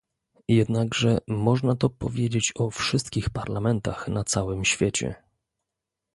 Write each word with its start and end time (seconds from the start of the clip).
Jednakże 0.47 1.17
można 1.27 1.75
to 1.75 1.89
powiedzieć 1.89 2.51
o 2.55 2.71
wszystkich 2.71 3.29
parlamentach 3.29 4.07
na 4.07 4.23
całym 4.23 4.65
świecie 4.65 5.15